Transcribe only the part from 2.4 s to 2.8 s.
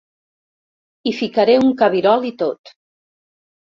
tot.